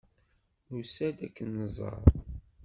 Nusa-d 0.69 1.17
ad 1.27 1.31
ken-nẓer. 1.35 2.03